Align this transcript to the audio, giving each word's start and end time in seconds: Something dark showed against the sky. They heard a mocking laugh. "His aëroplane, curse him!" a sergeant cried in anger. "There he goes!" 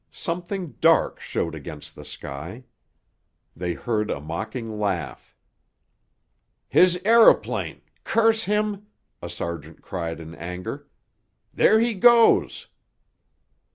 Something 0.09 0.69
dark 0.81 1.19
showed 1.19 1.53
against 1.53 1.93
the 1.93 2.03
sky. 2.05 2.63
They 3.55 3.73
heard 3.75 4.09
a 4.09 4.19
mocking 4.19 4.79
laugh. 4.79 5.37
"His 6.67 6.97
aëroplane, 7.05 7.81
curse 8.03 8.45
him!" 8.45 8.87
a 9.21 9.29
sergeant 9.29 9.83
cried 9.83 10.19
in 10.19 10.33
anger. 10.33 10.87
"There 11.53 11.79
he 11.79 11.93
goes!" 11.93 12.65